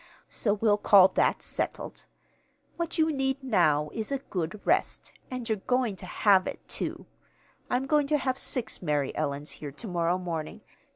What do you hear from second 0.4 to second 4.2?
we'll call that settled. What you need now is a